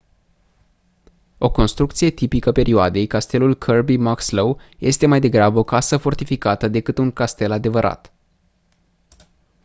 [1.37, 7.11] o construcție tipică perioadei castelul kirby muxloe este mai degrabă o casă fortificată decât un
[7.11, 8.13] castel adevărat